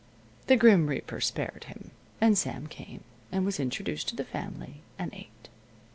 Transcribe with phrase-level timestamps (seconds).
[0.47, 5.13] The Grim Reaper spared him, and Sam came, and was introduced to the family, and
[5.13, 5.49] ate.